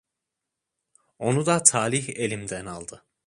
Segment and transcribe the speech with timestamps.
[1.19, 3.05] Onu da talih elimden aldı.